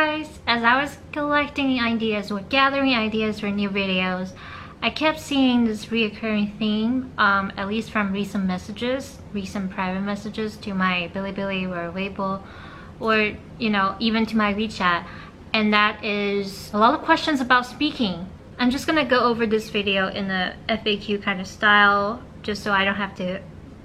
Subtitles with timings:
[0.00, 0.40] guys!
[0.46, 4.32] As I was collecting ideas or gathering ideas for new videos,
[4.80, 10.56] I kept seeing this reoccurring theme, um, at least from recent messages, recent private messages
[10.64, 12.40] to my Bilibili or Weibo,
[12.98, 15.04] or, you know, even to my WeChat,
[15.52, 18.26] and that is a lot of questions about speaking.
[18.58, 22.72] I'm just gonna go over this video in a FAQ kind of style, just so
[22.72, 23.42] I don't have to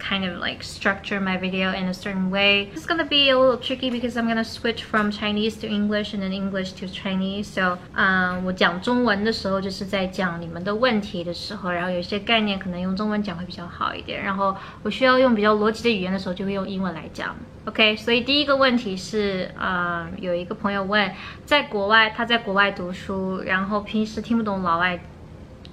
[0.08, 2.70] kind of like structure my video in a certain way.
[2.76, 6.22] It's gonna be a little tricky because I'm gonna switch from Chinese to English and
[6.22, 7.46] then English to Chinese.
[7.46, 14.24] So，嗯，我讲中文的时候就是在讲你们的问题的时候，然后有些概念可能用中文讲会比较好一点。
[14.24, 17.36] 然后我需要用比较逻辑的语言的时候，就会用英文来讲。
[17.66, 21.12] OK，所以第一个问题是，嗯，有一个朋友问，
[21.46, 25.00] 在国外他在国外读书，然后平时听不懂老外。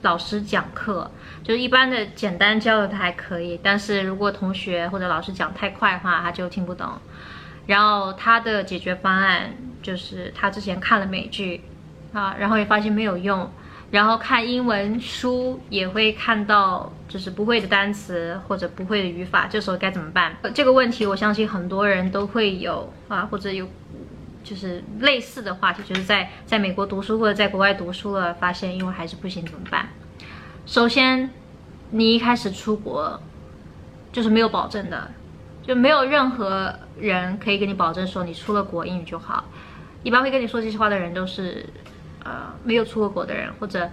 [0.02, 1.11] 老师讲课
[1.42, 6.88] 就是一般的简单交流他还可以，但是如果同学或者老师讲太快的话，他就听不懂。
[7.66, 11.62] 然后他的解决方案就是他之前看了美剧
[12.12, 13.48] 啊，然后也发现没有用，
[13.91, 20.36] 然后看英文书也会看到就是不会的单词或者不会的语法，这时候该怎么办？
[20.53, 23.69] 这个问题我相信很多人都会有啊，或者有
[24.43, 29.89] 就是类似的话题，就是在在美国读书或者在国外读书了，发现英文还是不行怎么办？
[30.67, 31.31] 首先，
[31.91, 33.20] 你一开始出国
[34.13, 35.11] 就是没有保证的，
[35.63, 39.45] 就没有任何人可以给你保证说你出了国英语就好。
[40.03, 41.65] 一般会跟你说这些话的人都是，
[42.25, 43.89] 呃，没有出过国的人，或者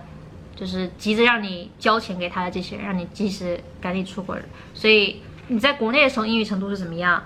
[0.56, 4.38] 就是急着让你交钱给他的这些人，让你及时赶紧出国。
[4.74, 7.24] 所以你在国内的时候英语程度是怎么样？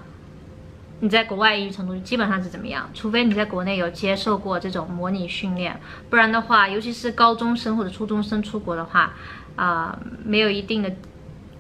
[0.99, 2.89] 你在国外英语程度基本上是怎么样？
[2.93, 5.77] 除非你在国内有接受过这种模拟训练，
[6.09, 9.13] 不然的话，尤其是高中生或者初中生出国的话，
[9.57, 10.89] 啊，没有一定的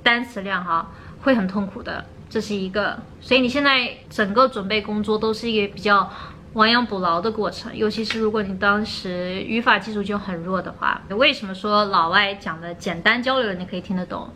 [0.01, 0.89] 单词量哈，
[1.21, 2.05] 会很痛苦的。
[2.29, 6.09] 这是一个，所以你现在整个准备工作都是一个比较
[6.53, 7.75] 亡羊补牢的过程。
[7.75, 14.29] 尤其是如果你当时语法基础就很弱的话，为什么说老外讲的简单交流你可以听得懂，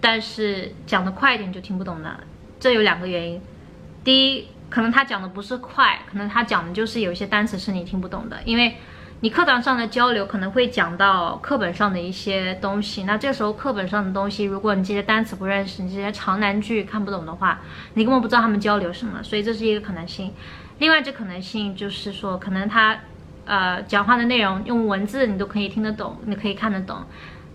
[0.00, 2.18] 但是讲的快一点就听不懂呢？
[2.60, 3.40] 这有两个原因。
[4.04, 8.76] 第一，可能他讲的不是快，可能他讲的就是有一些单词是你听不懂的，因为
[9.20, 17.62] 你课堂上的交流可能会讲到课本上的一些东西，那这时候课本上的东西，如果你这些单词不认识，你这些长难句看不懂的话，
[17.94, 20.30] 你根本不知道他们交流什么，所以这是一个可能性。
[20.80, 22.98] 另外，这可能性就是说，可能他
[23.46, 26.98] 呃讲话的内容用文字你都可以听得懂，你可以看得懂，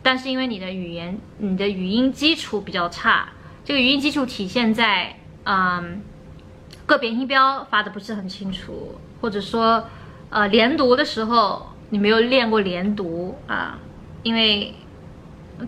[0.01, 3.29] 但是因为你的语言、你的语音基础比较差，
[3.63, 6.01] 这个语音基础体现在嗯。
[6.89, 9.88] 个别音标发的不是很清楚，或者说，
[10.31, 13.77] 呃，连读的时候你没有练过连读啊，
[14.23, 14.73] 因为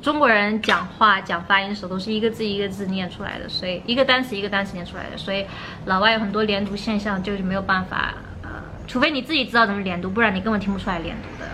[0.01, 5.45] 中国人讲话讲发音的时候都是一个字一个字念出来的，所以一个单词一个单词念出来的，所以
[5.85, 8.49] 老外有很多连读现象就是没有办法，呃，
[8.87, 11.47] 除非你自己知道怎么连读，不然你根本听不出来连读的。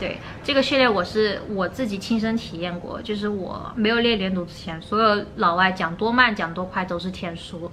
[0.00, 7.70] 对这个训练我是我自己亲身体验过，就是我没有练连读之前，所有老外讲多慢讲多快都是天书。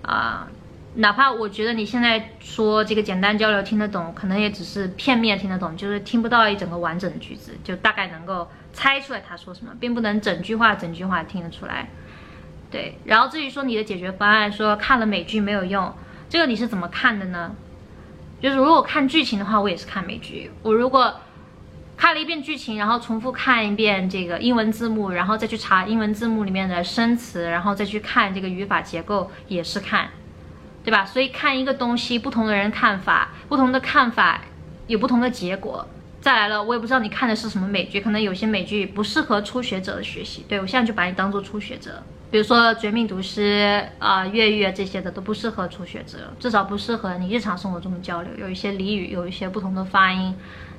[0.00, 0.48] 啊，
[0.98, 11.88] 哪怕我觉得你现在说这个简单交流听得懂，可能也只是片面听得懂，就是听不到一整个完整的句子，就大概能够猜出来他说什么，并不能整句话整句话听得出来。
[12.68, 15.94] 对，然后至于说你的解决方案，说看了美剧没有用，
[16.28, 17.54] 这个你是怎么看的呢？
[18.42, 20.50] 就是如果看剧情的话，我也是看美剧。
[20.62, 21.14] 我如果
[21.96, 30.08] 看了一遍剧情，然后重复看一遍这个英文字幕，然后再去查英文字幕里面的生词，然后再去看这个语法结构，也是看，
[30.84, 31.04] 对吧？
[31.04, 34.40] 所以看一个东西，不同的人看法，不同的看法
[34.86, 35.86] 有不同的结果。
[36.20, 40.44] 再来了，我也不知道你看的是什么美剧，可能有些美剧不适合初学者的学习。
[40.48, 50.34] 对我现在就把你当做初学者，比如说《绝命毒师》啊，《越狱》这些的都不适合初学者，至少不适合你日常生活中的交流，有一些俚语，有一些不同的发音。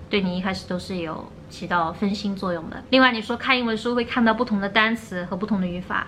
[0.09, 2.83] 对你一开始都是有起到分心作用的。
[2.89, 6.07] 另外，你说看英文书会看到不同的单词和不同的语法，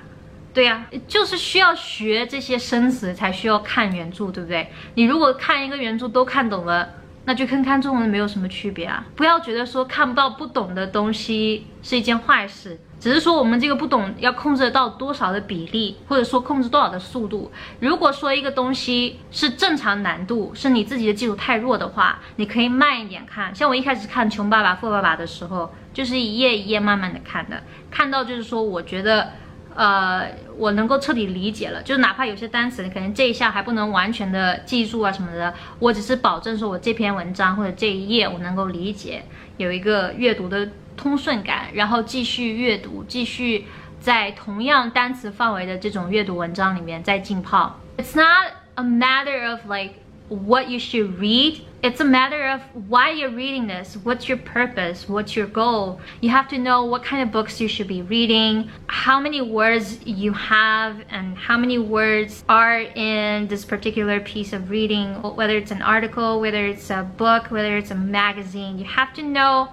[0.53, 4.69] 对呀，就是需要学这些生词才需要看原著，对不对？
[4.95, 6.89] 你如果看一个原著都看懂了，
[7.25, 9.05] 那就跟看中文没有什么区别啊！
[9.15, 12.79] 不要觉得说看不到不懂的东西是一件坏事。
[12.99, 17.51] 只是说我们这个不懂要控制得到多少的比例，或者说控制多少的速度。
[17.79, 23.55] 如果说一个东西是正常难度，是你自己的基础太弱的话，你可以慢一点看。
[23.55, 29.31] 像我一开始看《穷爸爸富爸爸》的时候，就是一页一页慢慢的看的，看到就是说我觉得，
[29.75, 31.81] 呃，我能够彻底理解了。
[31.83, 39.23] 就哪怕有些单词你可能这一下还不能完全的记住啊什么的，我只是保证说我这篇文章或者这一页我能够理解，
[39.57, 40.69] 有一个阅读的。
[40.97, 43.65] 通顺感，然后继续阅读，继续
[43.99, 47.79] 在同样单词范围的这种阅读文章里面再浸泡。
[47.97, 49.93] It's not a matter of like
[50.27, 53.95] what you should read, it's a matter of why you're reading this.
[54.03, 55.09] What's your purpose?
[55.09, 55.99] What's your goal?
[56.21, 59.99] You have to know what kind of books you should be reading, how many words
[60.05, 65.71] you have, and how many words are in this particular piece of reading, whether it's
[65.71, 68.77] an article, whether it's a book, whether it's a magazine.
[68.77, 69.69] You have to know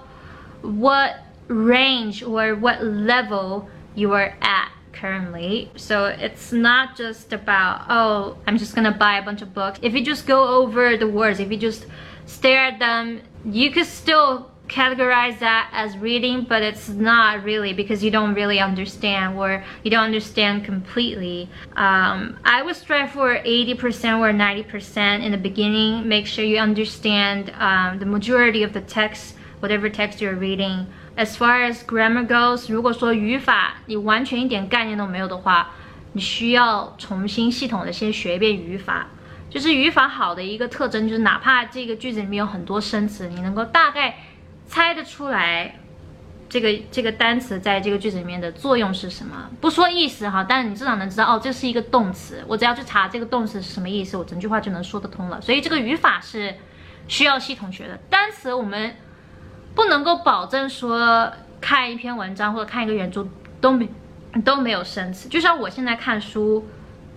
[0.63, 1.17] what
[1.47, 5.71] range or what level you are at currently.
[5.75, 9.79] So it's not just about, oh, I'm just gonna buy a bunch of books.
[9.81, 11.85] If you just go over the words, if you just
[12.25, 18.03] stare at them, you could still categorize that as reading, but it's not really because
[18.03, 21.49] you don't really understand or you don't understand completely.
[21.75, 26.07] Um, I would strive for 80% or 90% in the beginning.
[26.07, 30.87] Make sure you understand um, the majority of the text, whatever text you're reading.
[31.19, 35.71] As far as grammar goes，如果说语法你完全一点概念都没有的话，
[36.13, 39.07] 你需要重新系统的先学一遍语法。
[39.49, 44.15] 就是语法好的一个特征，就是哪怕这个句子里面有很多生词，你能够大概
[44.65, 45.75] 猜得出来
[46.47, 49.49] 这个这个单词在这个句子里面的作用是什么。
[49.59, 52.41] 不说意思哈，但是你至少能知道哦，这是一个动词。
[52.47, 55.41] 我只要去查这个动词是什么意思，我整句话就能说得通了。
[55.41, 56.55] 所以这个语法是
[57.09, 57.99] 需要系统学的。
[58.09, 58.95] 单词我们。
[59.79, 61.31] 不能够保证说
[61.61, 63.25] 看一篇文章或者看一个原著
[63.61, 63.87] 都没
[64.43, 66.67] 都没有生词，就像我现在看书，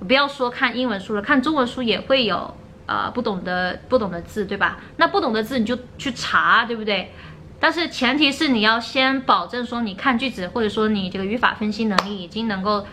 [0.07, 2.55] 不要说看英文书了，看中文书也会有
[2.87, 4.79] 呃不懂的不懂的字，对吧？
[4.97, 7.11] 那不懂的字你就去查，对不对？
[7.59, 12.87] 但是前提是你要先保证说你看句子或者说你这个语法分析能力已经能够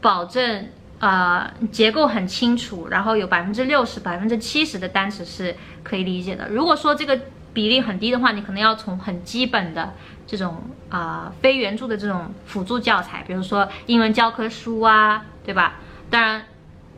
[0.00, 0.66] 保证
[0.98, 5.54] 呃结构很清楚，然后有百分之六十百分之七十的单词是
[5.84, 6.48] 可以理解的。
[6.48, 7.16] 如果说这个。
[7.56, 9.94] 比例很低的话，你可能要从很基本的
[10.26, 15.76] 这种啊非原著的这种辅助教材，比如说英文教科书啊，对吧？
[16.10, 16.42] 当然，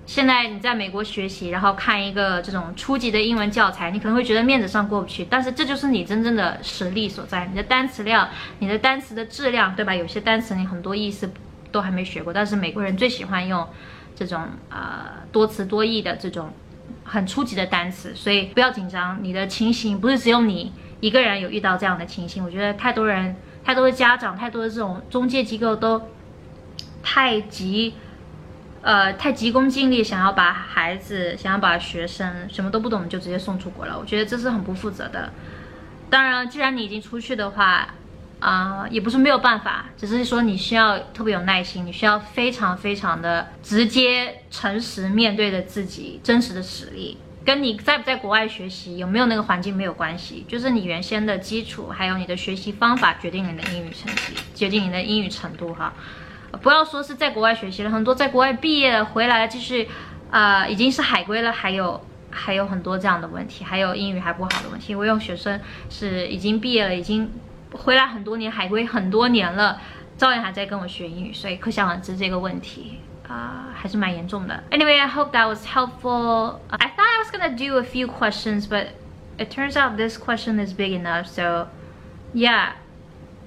[0.05, 8.29] 现在你在美国学习，然后看一个这种初级的英文教材，你可能会觉得面子上过不去，但是这就是你真正的实力所在，你的单词量，
[8.59, 9.95] 你的单词的质量，对吧？
[9.95, 11.31] 有些单词你很多意思
[11.71, 13.65] 都还没学过，但是美国人最喜欢用
[14.17, 16.51] 这种呃多词多义的这种。
[17.05, 19.19] 很初级的单词，所以不要紧张。
[19.23, 26.01] 你的情形不是只有你一个人有遇到这样的情形，我觉得太多人、太多的家长、太多的这种中介机构都
[27.03, 27.95] 太急，
[28.83, 33.99] 呃，太急功近利，想要把孩子、想要把学生什么都不懂就直接送出国了。
[33.99, 35.33] 我觉得这是很不负责的。
[36.11, 37.89] 当然，既然你已经出去的话。
[38.41, 55.93] 啊，也不是没有办法，只是说你需要特别有耐心，你需要非常非常的直接、诚实面对着自己真实的实力，跟你在不在国外学习，有没有那个环境没有关系，就是你原先的基础，还有你的学习方法决定你的英语成绩，决定你的英语程度哈。
[56.63, 59.89] 不要说是在国外学习了，很多在国外毕业了回来了，继续，
[60.31, 62.01] 呃，已经是海归了，还有
[62.31, 64.95] 还有很多这样的问题，还有英语还不好的问题。
[64.95, 67.29] 我有学生是已经毕业了，已经。
[67.72, 69.82] 回来很多年，海归很多年了，
[70.18, 74.64] 照样还在跟我学英语，所以可想而知这个问题啊、呃、还是蛮严重的。
[74.70, 76.60] Anyway, I hope that was helpful.
[76.70, 78.88] I thought I was gonna do a few questions, but
[79.38, 81.26] it turns out this question is big enough.
[81.26, 81.68] So,
[82.34, 82.74] yeah,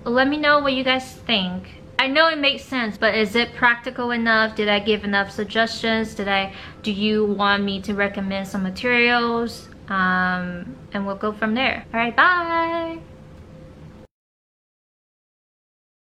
[0.05, 1.82] let me know what you guys think.
[1.99, 4.55] I know it makes sense, but is it practical enough?
[4.55, 6.14] Did I give enough suggestions?
[6.14, 6.53] Did I?
[6.82, 9.69] Do you want me to recommend some materials?
[9.88, 11.85] Um, and we'll go from there.
[11.94, 12.98] All right, bye.